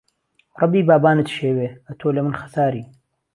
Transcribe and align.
رەبی 0.59 0.81
بابانت 0.89 1.27
شێوێ، 1.37 1.69
ئەتۆ 1.87 2.07
لە 2.15 2.21
من 2.25 2.35
خەساری 2.41 2.85